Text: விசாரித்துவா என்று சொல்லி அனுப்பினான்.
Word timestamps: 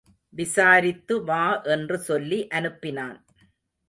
விசாரித்துவா 0.33 1.43
என்று 1.63 1.97
சொல்லி 1.99 2.47
அனுப்பினான். 2.51 3.17